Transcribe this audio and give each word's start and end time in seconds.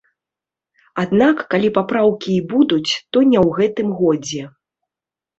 Аднак, 1.01 1.37
калі 1.51 1.69
папраўкі 1.75 2.31
і 2.35 2.39
будуць, 2.53 2.91
то 3.11 3.17
не 3.31 3.39
ў 3.45 3.59
гэтым 3.59 3.93
годзе. 4.01 4.43